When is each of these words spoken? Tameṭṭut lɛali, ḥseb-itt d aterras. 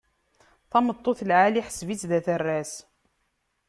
Tameṭṭut 0.71 1.19
lɛali, 1.29 1.61
ḥseb-itt 1.67 2.07
d 2.09 2.11
aterras. 2.17 2.73